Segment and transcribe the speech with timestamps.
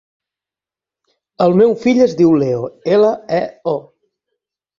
[1.45, 2.65] El meu fill es diu Leo:
[2.97, 3.13] ela,
[3.43, 3.77] e, o.